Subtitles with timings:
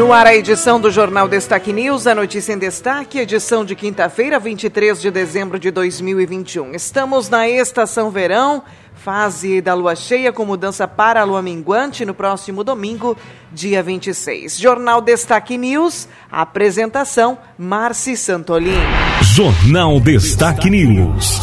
[0.00, 4.38] No ar, a edição do Jornal Destaque News, a notícia em destaque, edição de quinta-feira,
[4.38, 6.74] 23 de dezembro de 2021.
[6.74, 8.62] Estamos na estação verão,
[8.94, 13.14] fase da lua cheia com mudança para a lua minguante no próximo domingo,
[13.52, 14.58] dia 26.
[14.58, 18.80] Jornal Destaque News, apresentação Marci Santolin.
[19.20, 21.42] Jornal Destaque News.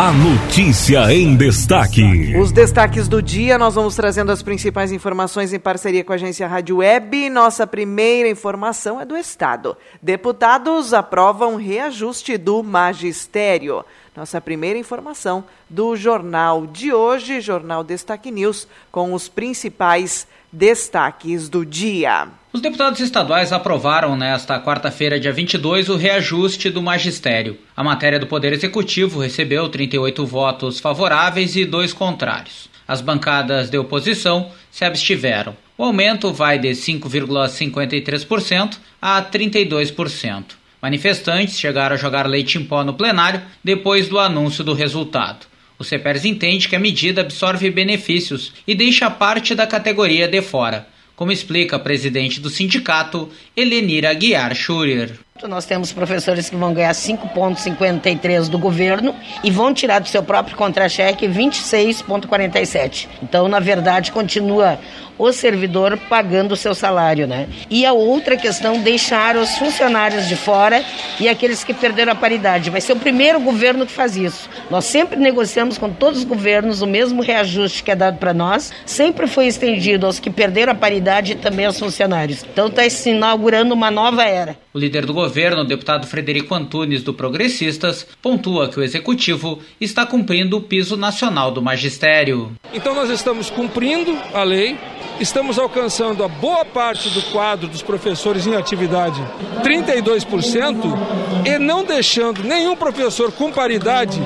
[0.00, 2.34] A notícia em destaque.
[2.34, 6.48] Os destaques do dia, nós vamos trazendo as principais informações em parceria com a agência
[6.48, 7.28] Rádio Web.
[7.28, 9.76] Nossa primeira informação é do Estado.
[10.00, 13.84] Deputados aprovam reajuste do magistério.
[14.16, 21.66] Nossa primeira informação do jornal de hoje, Jornal Destaque News, com os principais destaques do
[21.66, 22.39] dia.
[22.52, 27.56] Os deputados estaduais aprovaram nesta quarta-feira, dia 22, o reajuste do magistério.
[27.76, 32.68] A matéria do Poder Executivo recebeu 38 votos favoráveis e dois contrários.
[32.88, 35.56] As bancadas de oposição se abstiveram.
[35.78, 40.44] O aumento vai de 5,53% a 32%.
[40.82, 45.46] Manifestantes chegaram a jogar leite em pó no plenário depois do anúncio do resultado.
[45.78, 50.88] O CEPERS entende que a medida absorve benefícios e deixa parte da categoria de fora,
[51.20, 55.18] como explica a presidente do sindicato, Helenira Guiar Schurer.
[55.46, 60.56] Nós temos professores que vão ganhar 5,53 do governo e vão tirar do seu próprio
[60.56, 63.06] contra-cheque 26,47.
[63.22, 64.78] Então, na verdade, continua
[65.20, 67.46] o servidor pagando o seu salário, né?
[67.68, 70.82] E a outra questão, deixar os funcionários de fora
[71.20, 72.70] e aqueles que perderam a paridade.
[72.70, 74.48] Vai ser o primeiro governo que faz isso.
[74.70, 78.72] Nós sempre negociamos com todos os governos o mesmo reajuste que é dado para nós,
[78.86, 82.42] sempre foi estendido aos que perderam a paridade e também aos funcionários.
[82.50, 84.56] Então está se inaugurando uma nova era.
[84.72, 90.06] O líder do governo, o deputado Frederico Antunes, do Progressistas, pontua que o executivo está
[90.06, 92.52] cumprindo o piso nacional do magistério.
[92.72, 94.78] Então nós estamos cumprindo a lei,
[95.18, 99.20] estamos alcançando a boa parte do quadro dos professores em atividade,
[99.64, 100.96] 32%,
[101.44, 104.20] e não deixando nenhum professor com paridade,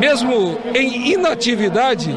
[0.00, 2.08] mesmo em inatividade,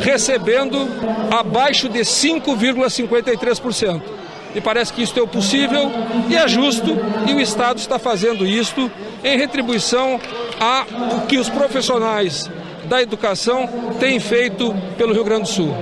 [0.00, 0.88] recebendo
[1.30, 4.21] abaixo de 5,53%.
[4.54, 5.90] Me parece que isso é o possível
[6.28, 6.96] e é justo,
[7.26, 8.90] e o Estado está fazendo isto
[9.24, 10.20] em retribuição
[10.60, 10.84] a
[11.16, 12.50] o que os profissionais
[12.84, 13.68] da educação
[13.98, 15.74] têm feito pelo Rio Grande do Sul.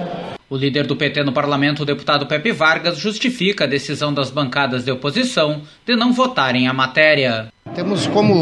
[0.48, 4.84] O líder do PT no parlamento, o deputado Pepe Vargas, justifica a decisão das bancadas
[4.84, 7.52] de oposição de não votarem a matéria.
[7.72, 8.34] Temos como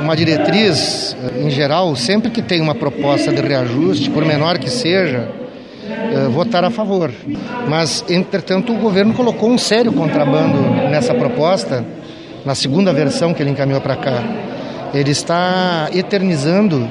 [0.00, 5.28] uma diretriz, em geral, sempre que tem uma proposta de reajuste, por menor que seja,
[6.30, 7.10] votar a favor.
[7.68, 10.58] Mas, entretanto, o governo colocou um sério contrabando
[10.90, 11.84] nessa proposta,
[12.44, 14.22] na segunda versão que ele encaminhou para cá.
[14.94, 16.88] Ele está eternizando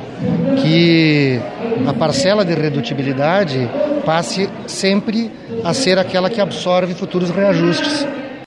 [0.61, 1.39] que
[1.87, 3.69] a parcela de redutibilidade
[4.05, 5.31] passe sempre
[5.63, 8.05] a ser aquela que absorve futuros reajustes.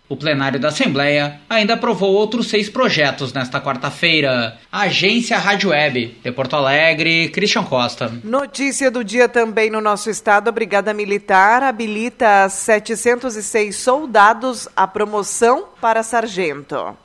[0.09, 4.57] O plenário da Assembleia ainda aprovou outros seis projetos nesta quarta-feira.
[4.73, 8.11] Agência Rádio Web, de Porto Alegre, Christian Costa.
[8.25, 15.69] Notícia do dia também no nosso estado: a Brigada Militar habilita 706 soldados à promoção
[15.81, 16.97] para sargento.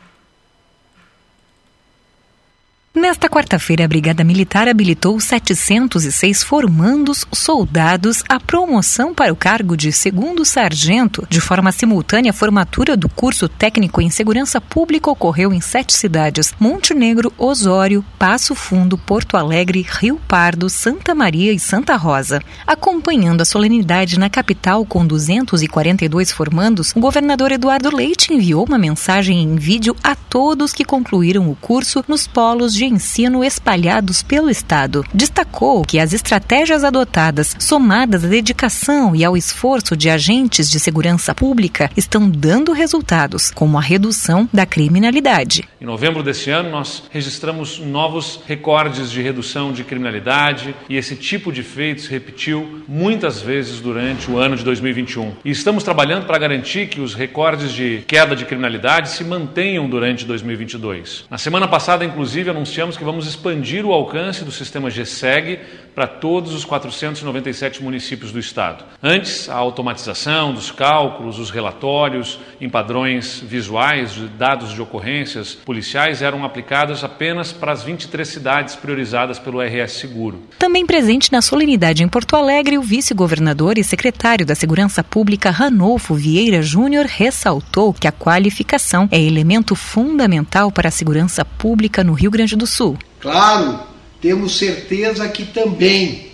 [2.95, 9.91] Nesta quarta-feira, a Brigada Militar habilitou 706 formandos soldados à promoção para o cargo de
[9.91, 11.25] segundo sargento.
[11.27, 16.53] De forma simultânea, a formatura do curso técnico em segurança pública ocorreu em sete cidades:
[16.59, 22.43] Montenegro, Osório, Passo Fundo, Porto Alegre, Rio Pardo, Santa Maria e Santa Rosa.
[22.67, 29.41] Acompanhando a solenidade na capital com 242 formandos, o governador Eduardo Leite enviou uma mensagem
[29.41, 34.49] em vídeo a todos que concluíram o curso nos polos de de ensino espalhados pelo
[34.49, 35.05] Estado.
[35.13, 41.34] Destacou que as estratégias adotadas, somadas à dedicação e ao esforço de agentes de segurança
[41.34, 45.63] pública, estão dando resultados, como a redução da criminalidade.
[45.79, 51.53] Em novembro deste ano, nós registramos novos recordes de redução de criminalidade e esse tipo
[51.53, 55.34] de feito se repetiu muitas vezes durante o ano de 2021.
[55.46, 60.25] E estamos trabalhando para garantir que os recordes de queda de criminalidade se mantenham durante
[60.25, 61.25] 2022.
[61.29, 65.59] Na semana passada, inclusive, anunciamos anunciamos que vamos expandir o alcance do sistema GSEG
[65.93, 68.84] para todos os 497 municípios do estado.
[69.02, 76.43] Antes, a automatização dos cálculos, os relatórios em padrões visuais dados de ocorrências policiais eram
[76.43, 80.41] aplicadas apenas para as 23 cidades priorizadas pelo RS Seguro.
[80.58, 86.16] Também presente na solenidade em Porto Alegre, o vice-governador e secretário da Segurança Pública, Ranolfo
[86.16, 92.31] Vieira Júnior, ressaltou que a qualificação é elemento fundamental para a segurança pública no Rio
[92.31, 92.97] Grande do Sul.
[93.19, 93.81] Claro,
[94.21, 96.31] temos certeza que também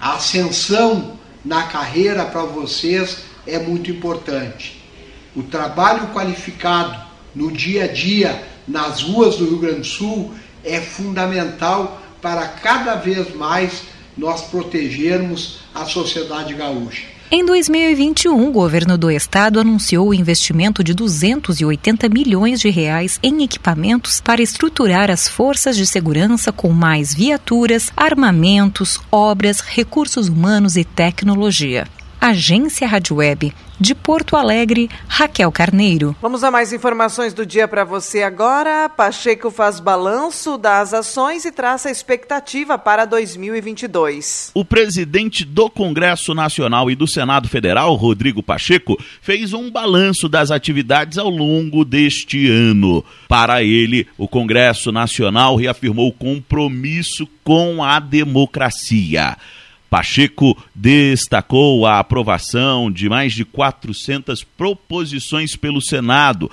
[0.00, 4.80] a ascensão na carreira para vocês é muito importante.
[5.34, 6.96] O trabalho qualificado
[7.34, 10.32] no dia a dia nas ruas do Rio Grande do Sul
[10.64, 13.82] é fundamental para cada vez mais
[14.16, 17.11] nós protegermos a sociedade gaúcha.
[17.34, 23.42] Em 2021, o governo do estado anunciou o investimento de 280 milhões de reais em
[23.42, 30.84] equipamentos para estruturar as forças de segurança com mais viaturas, armamentos, obras, recursos humanos e
[30.84, 31.88] tecnologia.
[32.22, 33.52] Agência Rádio Web.
[33.80, 36.14] De Porto Alegre, Raquel Carneiro.
[36.22, 38.88] Vamos a mais informações do dia para você agora.
[38.88, 44.52] Pacheco faz balanço das ações e traça expectativa para 2022.
[44.54, 50.52] O presidente do Congresso Nacional e do Senado Federal, Rodrigo Pacheco, fez um balanço das
[50.52, 53.04] atividades ao longo deste ano.
[53.26, 59.36] Para ele, o Congresso Nacional reafirmou o compromisso com a democracia.
[59.92, 66.50] Pacheco destacou a aprovação de mais de 400 proposições pelo Senado,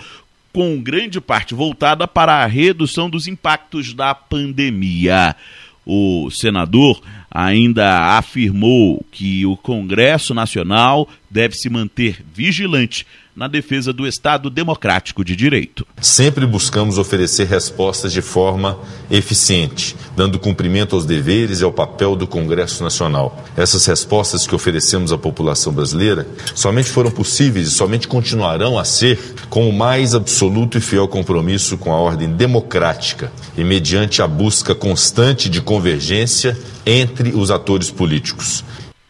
[0.52, 5.38] com grande parte voltada para a redução dos impactos da pandemia.
[5.86, 7.02] O senador
[7.32, 13.08] ainda afirmou que o Congresso Nacional deve se manter vigilante
[13.40, 15.88] na defesa do Estado democrático de direito.
[16.02, 18.78] Sempre buscamos oferecer respostas de forma
[19.10, 23.42] eficiente, dando cumprimento aos deveres e ao papel do Congresso Nacional.
[23.56, 29.18] Essas respostas que oferecemos à população brasileira somente foram possíveis e somente continuarão a ser
[29.50, 34.76] com o mais absoluto e fiel compromisso com a ordem democrática e mediante a busca
[34.76, 38.66] constante de convergência entre os atores políticos.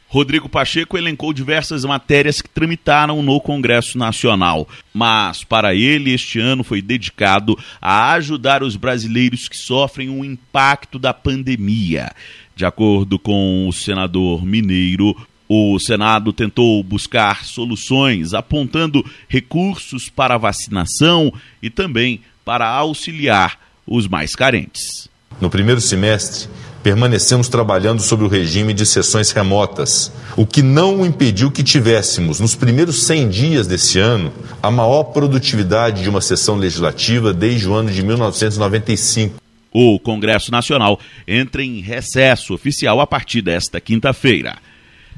[0.10, 6.64] Rodrigo Pacheco elencou diversas matérias que tramitaram no Congresso Nacional, mas para ele este ano
[6.64, 12.12] foi dedicado a ajudar os brasileiros que sofrem o impacto da pandemia.
[12.56, 15.16] De acordo com o senador mineiro,
[15.48, 21.32] o Senado tentou buscar soluções, apontando recursos para vacinação
[21.62, 25.08] e também para auxiliar os mais carentes.
[25.40, 26.50] No primeiro semestre,
[26.84, 32.56] permanecemos trabalhando sobre o regime de sessões remotas, o que não impediu que tivéssemos, nos
[32.56, 34.32] primeiros 100 dias desse ano,
[34.62, 39.36] a maior produtividade de uma sessão legislativa desde o ano de 1995.
[39.72, 44.58] O Congresso Nacional entra em recesso oficial a partir desta quinta-feira.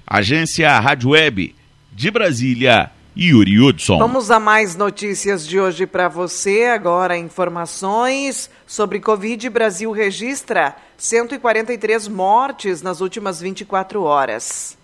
[0.05, 1.55] Agência Rádio Web
[1.93, 2.91] de Brasília.
[3.17, 3.97] Yuri Hudson.
[3.97, 6.65] Vamos a mais notícias de hoje para você.
[6.65, 9.49] Agora, informações sobre Covid.
[9.49, 14.77] Brasil registra 143 mortes nas últimas 24 horas.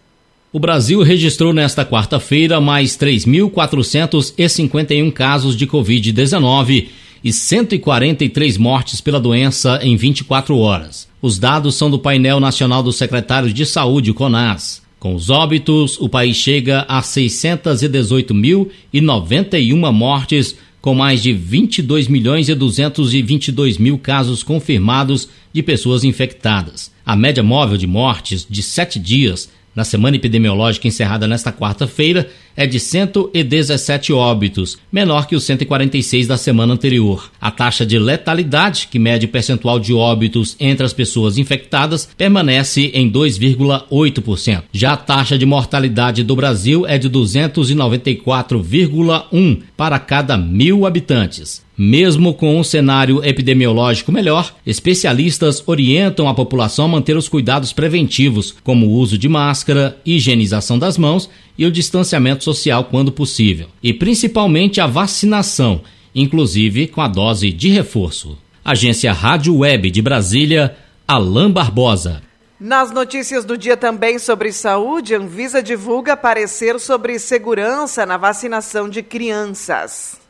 [0.52, 6.90] O Brasil registrou nesta quarta-feira mais 3.451 casos de Covid-19
[7.24, 11.08] e 143 mortes pela doença em 24 horas.
[11.22, 14.87] Os dados são do painel nacional dos secretários de saúde, CONAS.
[15.00, 22.56] Com os óbitos, o país chega a 618.091 mortes, com mais de 22 milhões e
[22.56, 26.92] 222 mil casos confirmados de pessoas infectadas.
[27.06, 32.66] A média móvel de mortes de sete dias na semana epidemiológica encerrada nesta quarta-feira é
[32.66, 37.30] de 117 óbitos, menor que os 146 da semana anterior.
[37.40, 42.90] A taxa de letalidade, que mede o percentual de óbitos entre as pessoas infectadas, permanece
[42.92, 44.64] em 2,8%.
[44.74, 51.67] Já a taxa de mortalidade do Brasil é de 294,1 para cada mil habitantes.
[51.78, 58.56] Mesmo com um cenário epidemiológico melhor, especialistas orientam a população a manter os cuidados preventivos,
[58.64, 63.94] como o uso de máscara, higienização das mãos e o distanciamento social quando possível, e
[63.94, 65.82] principalmente a vacinação,
[66.16, 68.36] inclusive com a dose de reforço.
[68.66, 70.76] Agência Rádio Web de Brasília,
[71.08, 72.24] Alain Barbosa.
[72.60, 79.04] Nas notícias do dia também sobre saúde, Anvisa divulga parecer sobre segurança na vacinação de
[79.04, 80.26] crianças.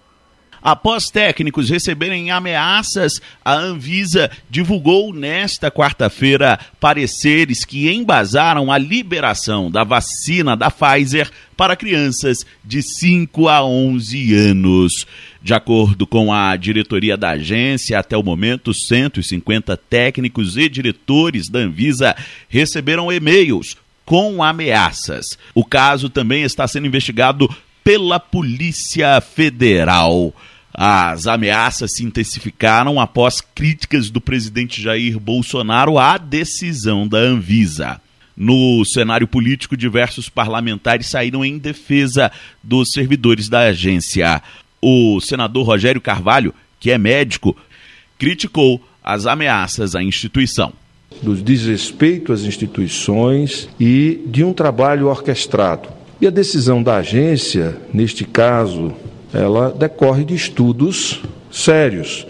[0.62, 9.84] Após técnicos receberem ameaças, a Anvisa divulgou nesta quarta-feira pareceres que embasaram a liberação da
[9.84, 15.08] vacina da Pfizer para crianças de 5 a 11 anos.
[15.42, 21.60] De acordo com a diretoria da agência, até o momento, 150 técnicos e diretores da
[21.60, 22.16] Anvisa
[22.50, 25.38] receberam e-mails com ameaças.
[25.54, 27.54] O caso também está sendo investigado
[27.88, 30.34] pela Polícia Federal.
[30.74, 38.01] As ameaças se intensificaram após críticas do presidente Jair Bolsonaro à decisão da Anvisa.
[38.36, 42.29] No cenário político, diversos parlamentares saíram em defesa
[42.62, 44.44] dos servidores da agência.
[44.82, 47.56] O senador Rogério Carvalho, que é médico,
[48.20, 50.74] criticou as ameaças à instituição.
[51.24, 55.97] Do desrespeito às instituições e de um trabalho orquestrado.
[56.20, 58.92] E a decisão da agência, neste caso,
[59.32, 61.22] ela decorre de estudos
[61.52, 62.26] sérios.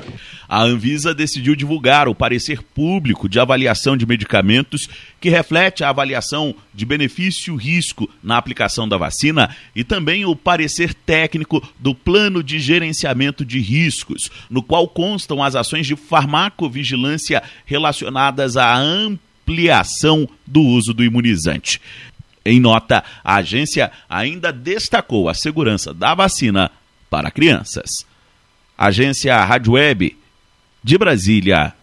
[0.49, 4.89] A Anvisa decidiu divulgar o parecer público de avaliação de medicamentos
[5.21, 11.61] que reflete a avaliação de benefício-risco na aplicação da vacina e também o parecer técnico
[11.79, 18.75] do plano de gerenciamento de riscos, no qual constam as ações de farmacovigilância relacionadas à
[18.77, 21.79] ampliação do uso do imunizante.
[22.47, 26.71] Em nota, a agência ainda destacou a segurança da vacina
[27.09, 28.05] para crianças.
[28.77, 30.17] Agência Rádio Web
[30.81, 31.73] de Brasília,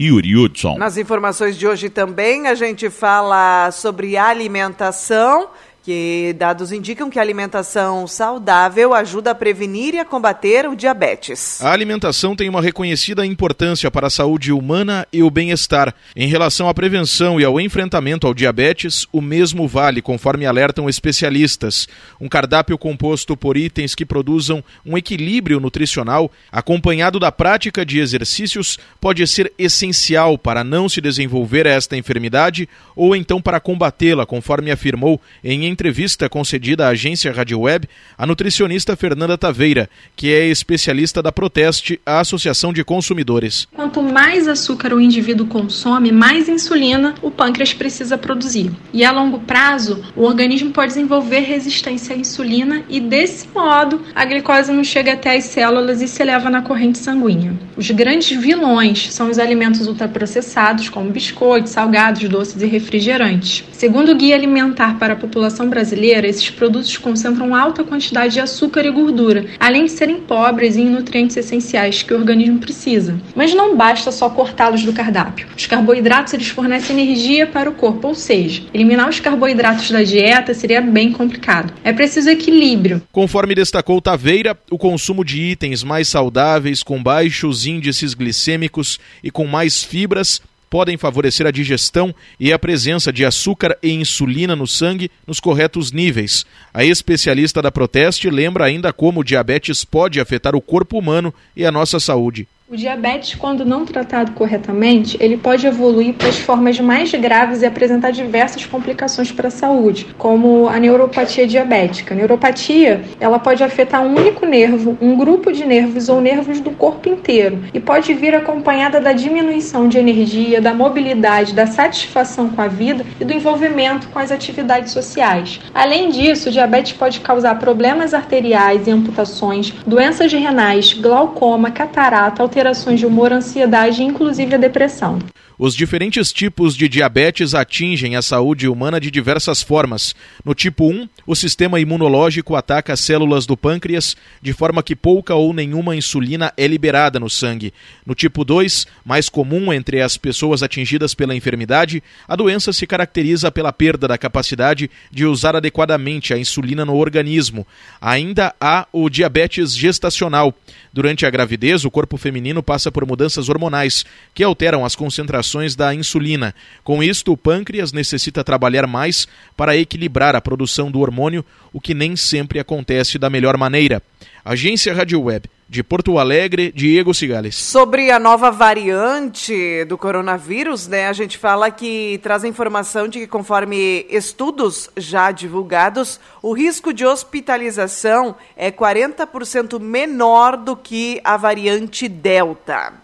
[0.00, 0.78] Yuri Hudson.
[0.78, 5.50] Nas informações de hoje também a gente fala sobre alimentação
[5.84, 11.60] que dados indicam que a alimentação saudável ajuda a prevenir e a combater o diabetes.
[11.62, 15.94] A alimentação tem uma reconhecida importância para a saúde humana e o bem-estar.
[16.16, 21.86] Em relação à prevenção e ao enfrentamento ao diabetes, o mesmo vale, conforme alertam especialistas.
[22.18, 28.78] Um cardápio composto por itens que produzam um equilíbrio nutricional, acompanhado da prática de exercícios,
[28.98, 35.20] pode ser essencial para não se desenvolver esta enfermidade ou então para combatê-la, conforme afirmou
[35.42, 41.32] em entrevista concedida à agência Rádio Web, a nutricionista Fernanda Taveira, que é especialista da
[41.32, 43.66] Proteste, a Associação de Consumidores.
[43.74, 48.70] Quanto mais açúcar o indivíduo consome, mais insulina o pâncreas precisa produzir.
[48.92, 54.24] E a longo prazo, o organismo pode desenvolver resistência à insulina e, desse modo, a
[54.24, 57.52] glicose não chega até as células e se eleva na corrente sanguínea.
[57.76, 63.64] Os grandes vilões são os alimentos ultraprocessados, como biscoitos, salgados, doces e refrigerantes.
[63.72, 68.84] Segundo o Guia Alimentar para a População brasileira, esses produtos concentram alta quantidade de açúcar
[68.84, 73.18] e gordura, além de serem pobres em nutrientes essenciais que o organismo precisa.
[73.34, 75.46] Mas não basta só cortá-los do cardápio.
[75.56, 80.54] Os carboidratos eles fornecem energia para o corpo, ou seja, eliminar os carboidratos da dieta
[80.54, 81.72] seria bem complicado.
[81.82, 83.02] É preciso equilíbrio.
[83.12, 89.46] Conforme destacou Taveira, o consumo de itens mais saudáveis, com baixos índices glicêmicos e com
[89.46, 90.40] mais fibras
[90.74, 95.92] podem favorecer a digestão e a presença de açúcar e insulina no sangue nos corretos
[95.92, 96.44] níveis.
[96.74, 101.64] A especialista da Proteste lembra ainda como o diabetes pode afetar o corpo humano e
[101.64, 102.48] a nossa saúde.
[102.74, 107.66] O diabetes, quando não tratado corretamente, ele pode evoluir para as formas mais graves e
[107.66, 112.12] apresentar diversas complicações para a saúde, como a neuropatia diabética.
[112.12, 116.72] A neuropatia, ela pode afetar um único nervo, um grupo de nervos ou nervos do
[116.72, 122.60] corpo inteiro e pode vir acompanhada da diminuição de energia, da mobilidade, da satisfação com
[122.60, 125.60] a vida e do envolvimento com as atividades sociais.
[125.72, 132.63] Além disso, o diabetes pode causar problemas arteriais e amputações, doenças renais, glaucoma, catarata, alterações
[132.94, 135.18] de humor, ansiedade e inclusive a depressão.
[135.56, 140.12] Os diferentes tipos de diabetes atingem a saúde humana de diversas formas.
[140.44, 145.36] No tipo 1, o sistema imunológico ataca as células do pâncreas, de forma que pouca
[145.36, 147.72] ou nenhuma insulina é liberada no sangue.
[148.04, 153.52] No tipo 2, mais comum entre as pessoas atingidas pela enfermidade, a doença se caracteriza
[153.52, 157.64] pela perda da capacidade de usar adequadamente a insulina no organismo.
[158.00, 160.52] Ainda há o diabetes gestacional.
[160.92, 165.43] Durante a gravidez, o corpo feminino passa por mudanças hormonais que alteram as concentrações
[165.76, 166.54] da insulina.
[166.82, 171.94] Com isto, o pâncreas necessita trabalhar mais para equilibrar a produção do hormônio, o que
[171.94, 174.02] nem sempre acontece da melhor maneira.
[174.44, 175.48] Agência Rádio Web.
[175.66, 177.56] De Porto Alegre, Diego Cigales.
[177.56, 183.20] Sobre a nova variante do coronavírus, né, a gente fala que traz a informação de
[183.20, 191.38] que, conforme estudos já divulgados, o risco de hospitalização é 40% menor do que a
[191.38, 193.03] variante Delta.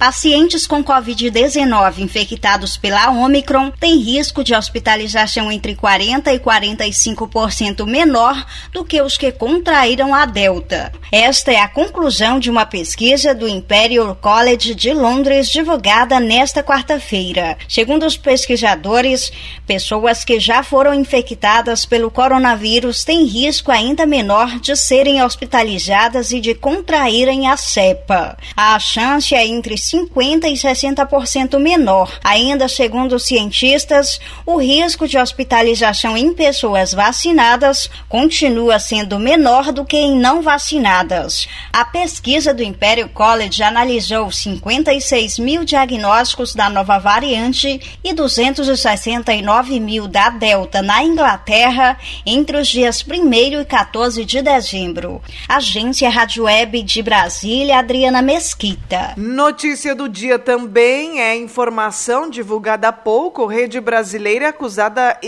[0.00, 8.46] Pacientes com Covid-19 infectados pela Omicron têm risco de hospitalização entre 40% e 45% menor
[8.72, 10.90] do que os que contraíram a Delta.
[11.12, 17.58] Esta é a conclusão de uma pesquisa do Imperial College de Londres divulgada nesta quarta-feira.
[17.68, 19.30] Segundo os pesquisadores,
[19.66, 26.40] pessoas que já foram infectadas pelo coronavírus têm risco ainda menor de serem hospitalizadas e
[26.40, 28.38] de contraírem a cepa.
[28.56, 32.18] A chance é entre 50% e 60% menor.
[32.22, 39.84] Ainda segundo os cientistas, o risco de hospitalização em pessoas vacinadas continua sendo menor do
[39.84, 41.48] que em não vacinadas.
[41.72, 50.06] A pesquisa do Imperial College analisou 56 mil diagnósticos da nova variante e 269 mil
[50.06, 55.20] da Delta na Inglaterra entre os dias 1 e 14 de dezembro.
[55.48, 59.14] Agência Rádio Web de Brasília, Adriana Mesquita.
[59.16, 65.18] Notícia do dia também é informação divulgada há pouco: rede brasileira acusada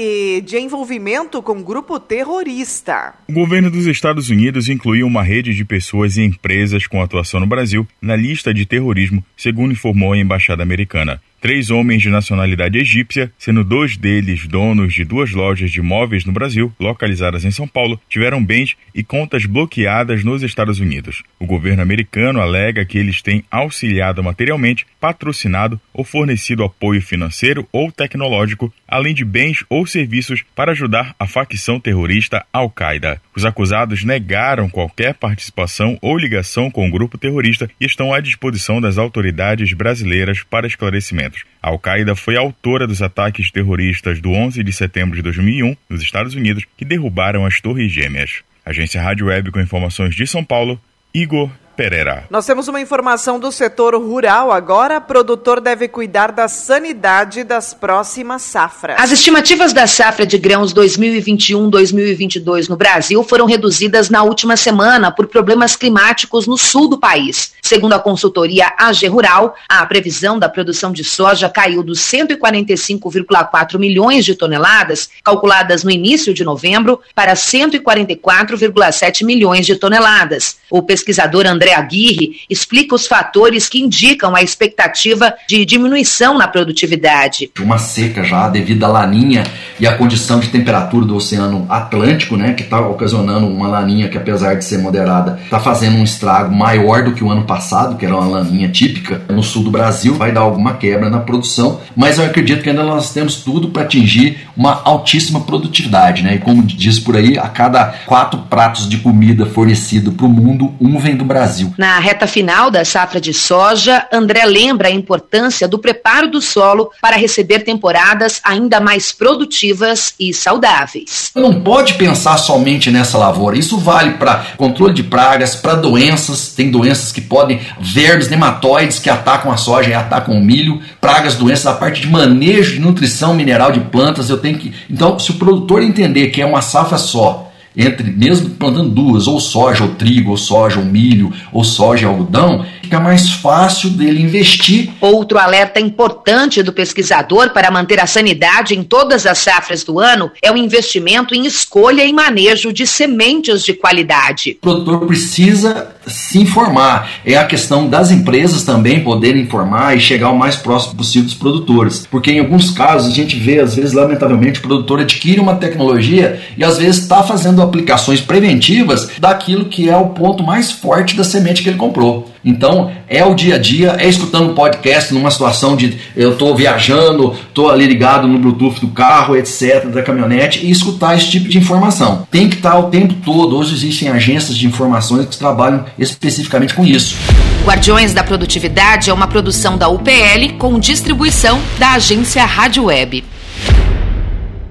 [0.44, 3.14] de envolvimento com grupo terrorista.
[3.28, 7.46] O governo dos Estados Unidos incluiu uma rede de pessoas e empresas com atuação no
[7.46, 11.20] Brasil na lista de terrorismo, segundo informou a embaixada americana.
[11.42, 16.30] Três homens de nacionalidade egípcia, sendo dois deles donos de duas lojas de móveis no
[16.30, 21.24] Brasil, localizadas em São Paulo, tiveram bens e contas bloqueadas nos Estados Unidos.
[21.40, 27.90] O governo americano alega que eles têm auxiliado materialmente, patrocinado ou fornecido apoio financeiro ou
[27.90, 33.20] tecnológico, além de bens ou serviços para ajudar a facção terrorista Al-Qaeda.
[33.34, 38.80] Os acusados negaram qualquer participação ou ligação com o grupo terrorista e estão à disposição
[38.80, 41.31] das autoridades brasileiras para esclarecimento.
[41.62, 46.34] A Al-Qaeda foi autora dos ataques terroristas do 11 de setembro de 2001 nos Estados
[46.34, 48.42] Unidos que derrubaram as Torres Gêmeas.
[48.64, 50.80] Agência Rádio Web com informações de São Paulo,
[51.12, 52.24] Igor Pereira.
[52.28, 55.00] Nós temos uma informação do setor rural agora.
[55.00, 58.96] Produtor deve cuidar da sanidade das próximas safras.
[58.98, 65.26] As estimativas da safra de grãos 2021-2022 no Brasil foram reduzidas na última semana por
[65.26, 67.54] problemas climáticos no sul do país.
[67.62, 74.26] Segundo a consultoria AG Rural, a previsão da produção de soja caiu dos 145,4 milhões
[74.26, 80.58] de toneladas, calculadas no início de novembro, para 144,7 milhões de toneladas.
[80.70, 86.48] O pesquisador André André Aguirre explica os fatores que indicam a expectativa de diminuição na
[86.48, 87.52] produtividade.
[87.60, 89.44] Uma seca já devido à laninha
[89.78, 94.18] e à condição de temperatura do Oceano Atlântico, né, que está ocasionando uma laninha que
[94.18, 98.04] apesar de ser moderada, está fazendo um estrago maior do que o ano passado, que
[98.04, 102.18] era uma laninha típica no sul do Brasil, vai dar alguma quebra na produção, mas
[102.18, 106.34] eu acredito que ainda nós temos tudo para atingir uma altíssima produtividade, né?
[106.34, 110.72] E como diz por aí, a cada quatro pratos de comida fornecido para o mundo,
[110.80, 111.51] um vem do Brasil.
[111.52, 111.74] Brasil.
[111.76, 116.90] Na reta final da safra de soja, André lembra a importância do preparo do solo
[117.00, 121.30] para receber temporadas ainda mais produtivas e saudáveis.
[121.34, 123.58] Não pode pensar somente nessa lavoura.
[123.58, 126.48] Isso vale para controle de pragas, para doenças.
[126.54, 131.34] Tem doenças que podem, vermes, nematóides que atacam a soja e atacam o milho, pragas,
[131.34, 134.30] doenças, a parte de manejo de nutrição mineral de plantas.
[134.30, 134.72] Eu tenho que.
[134.88, 139.40] Então, se o produtor entender que é uma safra só, entre mesmo plantando duas, ou
[139.40, 144.22] soja, ou trigo, ou soja, ou milho, ou soja e algodão, fica mais fácil dele
[144.22, 144.90] investir.
[145.00, 150.30] Outro alerta importante do pesquisador para manter a sanidade em todas as safras do ano
[150.42, 154.58] é o investimento em escolha e manejo de sementes de qualidade.
[154.58, 157.10] O produtor precisa se informar.
[157.24, 161.34] É a questão das empresas também poderem informar e chegar o mais próximo possível dos
[161.34, 162.06] produtores.
[162.10, 166.40] Porque em alguns casos a gente vê, às vezes, lamentavelmente, o produtor adquire uma tecnologia
[166.56, 171.24] e às vezes está fazendo aplicações preventivas daquilo que é o ponto mais forte da
[171.24, 172.30] semente que ele comprou.
[172.44, 177.34] Então, é o dia a dia, é escutando podcast numa situação de eu estou viajando,
[177.48, 181.58] estou ali ligado no Bluetooth do carro, etc., da caminhonete, e escutar esse tipo de
[181.58, 182.26] informação.
[182.30, 183.56] Tem que estar o tempo todo.
[183.56, 187.16] Hoje existem agências de informações que trabalham especificamente com isso.
[187.64, 193.24] Guardiões da Produtividade é uma produção da UPL com distribuição da agência Rádio Web.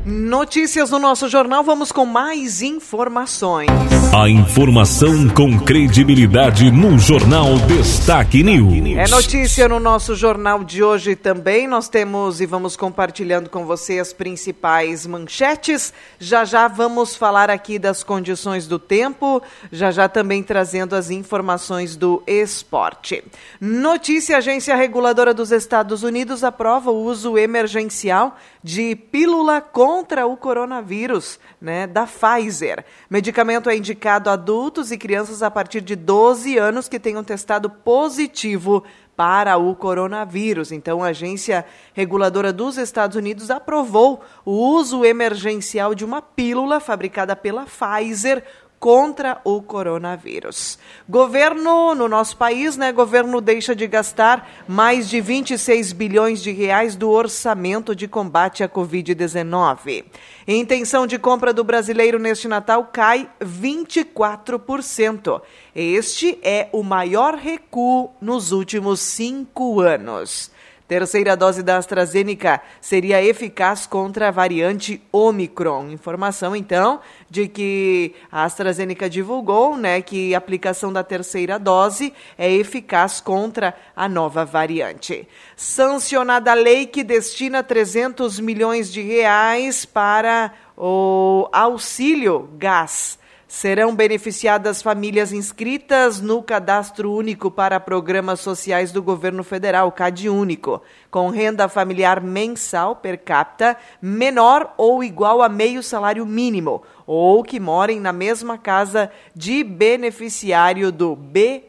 [0.03, 3.69] Notícias no nosso jornal, vamos com mais informações.
[4.17, 8.97] A informação com credibilidade no Jornal Destaque News.
[8.97, 11.67] É notícia no nosso jornal de hoje também.
[11.67, 15.93] Nós temos e vamos compartilhando com você as principais manchetes.
[16.19, 21.95] Já já vamos falar aqui das condições do tempo, já já também trazendo as informações
[21.95, 23.23] do esporte.
[23.61, 29.61] Notícia: Agência Reguladora dos Estados Unidos aprova o uso emergencial de pílula
[29.91, 32.85] contra o coronavírus, né, da Pfizer.
[33.09, 37.69] Medicamento é indicado a adultos e crianças a partir de 12 anos que tenham testado
[37.69, 38.85] positivo
[39.17, 40.71] para o coronavírus.
[40.71, 47.35] Então, a agência reguladora dos Estados Unidos aprovou o uso emergencial de uma pílula fabricada
[47.35, 48.45] pela Pfizer
[48.81, 50.79] contra o coronavírus.
[51.07, 52.91] Governo no nosso país, né?
[52.91, 58.67] Governo deixa de gastar mais de 26 bilhões de reais do orçamento de combate à
[58.67, 60.03] Covid-19.
[60.47, 65.39] Intenção de compra do brasileiro neste Natal cai 24%.
[65.75, 70.49] Este é o maior recuo nos últimos cinco anos.
[70.91, 75.89] Terceira dose da AstraZeneca seria eficaz contra a variante Omicron.
[75.89, 76.99] Informação, então,
[77.29, 83.73] de que a AstraZeneca divulgou né, que a aplicação da terceira dose é eficaz contra
[83.95, 85.25] a nova variante.
[85.55, 93.17] Sancionada a lei que destina 300 milhões de reais para o auxílio gás.
[93.51, 100.81] Serão beneficiadas famílias inscritas no Cadastro Único para Programas Sociais do Governo Federal, CAD Único,
[101.11, 107.59] com renda familiar mensal per capita menor ou igual a meio salário mínimo, ou que
[107.59, 111.61] morem na mesma casa de beneficiário do BPC.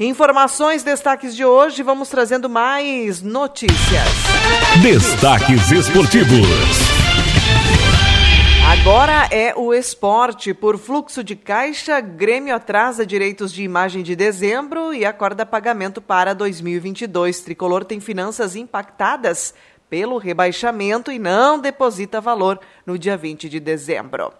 [0.00, 4.08] Informações, destaques de hoje, vamos trazendo mais notícias.
[4.82, 7.03] Destaques esportivos.
[8.86, 10.52] Agora é o esporte.
[10.52, 16.34] Por fluxo de caixa, Grêmio atrasa direitos de imagem de dezembro e acorda pagamento para
[16.34, 17.40] 2022.
[17.40, 19.54] Tricolor tem finanças impactadas
[19.88, 24.30] pelo rebaixamento e não deposita valor no dia 20 de dezembro.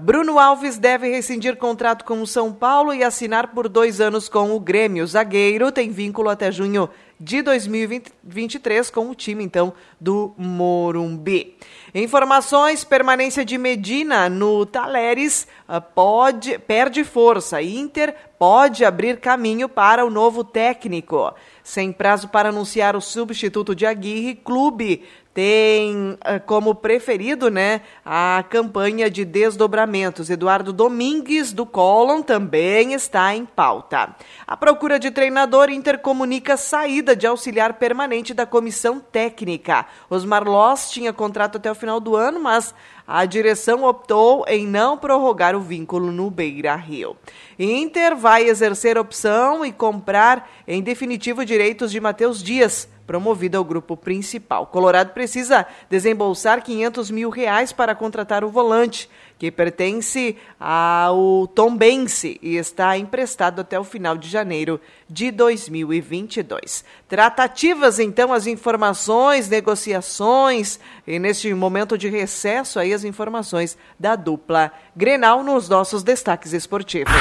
[0.00, 4.50] Bruno Alves deve rescindir contrato com o São Paulo e assinar por dois anos com
[4.50, 5.06] o Grêmio.
[5.06, 11.56] Zagueiro tem vínculo até junho de 2023 com o time, então, do Morumbi.
[11.98, 17.62] Informações: permanência de Medina no Taleres uh, pode, perde força.
[17.62, 21.32] Inter pode abrir caminho para o novo técnico.
[21.64, 25.04] Sem prazo para anunciar o substituto de Aguirre, clube
[25.36, 30.30] tem uh, como preferido né, a campanha de desdobramentos.
[30.30, 34.16] Eduardo Domingues, do Colon, também está em pauta.
[34.46, 39.84] A procura de treinador intercomunica saída de auxiliar permanente da comissão técnica.
[40.08, 42.74] Osmar Loss tinha contrato até o final do ano, mas
[43.06, 47.14] a direção optou em não prorrogar o vínculo no Beira Rio.
[47.58, 53.96] Inter vai exercer opção e comprar em definitivo direitos de Matheus Dias promovido ao grupo
[53.96, 54.66] principal.
[54.66, 59.08] Colorado precisa desembolsar 500 mil reais para contratar o volante
[59.38, 66.84] que pertence ao Tombense e está emprestado até o final de janeiro de 2022.
[67.08, 74.72] Tratativas, então, as informações, negociações, e neste momento de recesso, aí as informações da dupla
[74.96, 77.12] Grenal nos nossos destaques esportivos.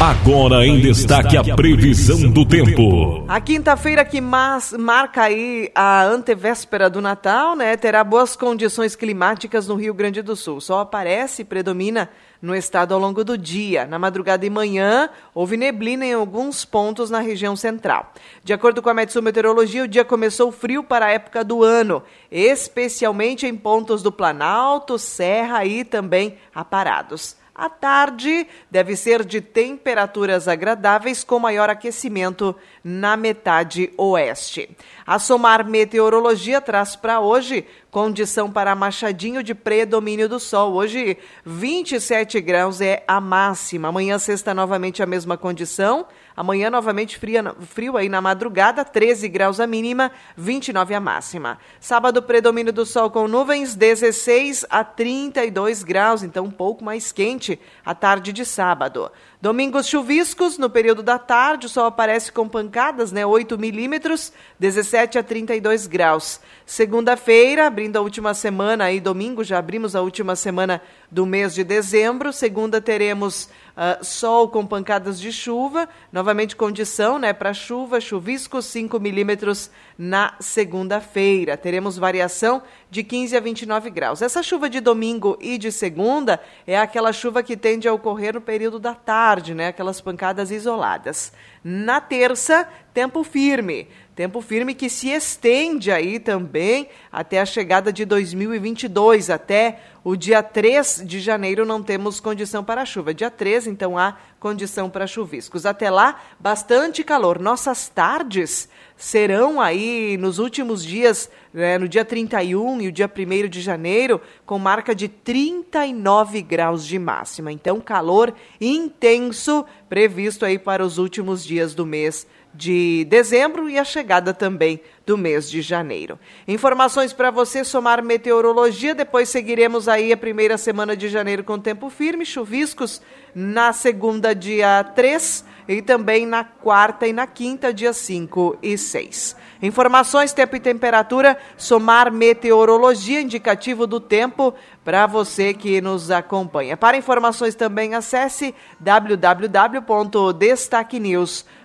[0.00, 3.24] Agora em destaque a previsão do tempo.
[3.26, 9.66] A quinta-feira que mas, marca aí a antevéspera do Natal, né, terá boas condições climáticas
[9.66, 10.60] no Rio Grande do Sul.
[10.60, 13.84] Só aparece e predomina no estado ao longo do dia.
[13.84, 18.12] Na madrugada e manhã, houve neblina em alguns pontos na região central.
[18.44, 22.02] De acordo com a Metsu Meteorologia, o dia começou frio para a época do ano,
[22.30, 27.36] especialmente em pontos do Planalto, Serra e também Aparados.
[27.58, 34.70] A tarde deve ser de temperaturas agradáveis com maior aquecimento na metade oeste.
[35.04, 40.74] A Somar Meteorologia traz para hoje condição para Machadinho de predomínio do sol.
[40.74, 43.88] Hoje 27 graus é a máxima.
[43.88, 46.06] Amanhã sexta novamente a mesma condição.
[46.38, 51.58] Amanhã, novamente fria, frio aí na madrugada, 13 graus a mínima, 29 a máxima.
[51.80, 57.58] Sábado, predomínio do sol com nuvens, 16 a 32 graus, então um pouco mais quente
[57.84, 59.10] a tarde de sábado.
[59.40, 63.24] Domingos chuviscos, no período da tarde, o sol aparece com pancadas, né?
[63.24, 66.40] 8 milímetros, 17 a 32 graus.
[66.66, 71.62] Segunda-feira, abrindo a última semana, aí domingo, já abrimos a última semana do mês de
[71.62, 72.32] dezembro.
[72.32, 73.44] Segunda teremos
[73.76, 77.32] uh, sol com pancadas de chuva, novamente condição, né?
[77.32, 81.56] Para chuva, chuvisco, 5 milímetros na segunda-feira.
[81.56, 84.20] Teremos variação de 15 a 29 graus.
[84.20, 88.40] Essa chuva de domingo e de segunda é aquela chuva que tende a ocorrer no
[88.40, 89.68] período da tarde tarde, né?
[89.68, 91.32] Aquelas pancadas isoladas.
[91.62, 93.86] Na terça, tempo firme.
[94.18, 100.42] Tempo firme que se estende aí também até a chegada de 2022, até o dia
[100.42, 103.14] 3 de janeiro não temos condição para chuva.
[103.14, 105.64] Dia 3, então há condição para chuviscos.
[105.64, 107.38] Até lá, bastante calor.
[107.38, 113.48] Nossas tardes serão aí nos últimos dias, né, no dia 31 e o dia 1
[113.48, 117.52] de janeiro, com marca de 39 graus de máxima.
[117.52, 123.84] Então, calor intenso previsto aí para os últimos dias do mês de dezembro e a
[123.84, 126.18] chegada também do mês de janeiro.
[126.46, 131.88] Informações para você somar meteorologia, depois seguiremos aí a primeira semana de janeiro com tempo
[131.88, 133.00] firme, chuviscos
[133.34, 139.36] na segunda dia 3 e também na quarta e na quinta dia 5 e 6.
[139.62, 146.76] Informações, tempo e temperatura, somar meteorologia, indicativo do tempo para você que nos acompanha.
[146.76, 151.57] Para informações também acesse www.destaquenews.com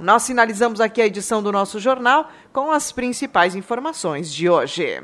[0.00, 5.02] nós finalizamos aqui a edição do nosso jornal com as principais informações de hoje.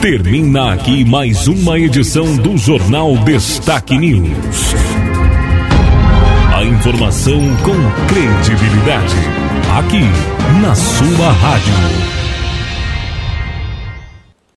[0.00, 4.74] Termina aqui mais uma edição do Jornal Destaque News.
[6.56, 7.76] A informação com
[8.08, 9.16] credibilidade.
[9.76, 10.02] Aqui,
[10.60, 12.17] na sua rádio.